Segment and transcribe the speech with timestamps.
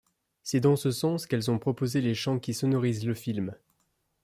[0.41, 3.55] C’est dans ce sens qu’elles ont proposé les chants qui sonorisent le film.